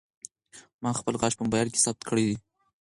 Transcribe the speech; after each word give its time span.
ما 0.83 0.91
خپل 0.99 1.13
غږ 1.21 1.33
په 1.35 1.41
موبایل 1.45 1.67
کې 1.71 1.83
ثبت 1.85 2.01
کړی 2.09 2.25
دی. 2.29 2.35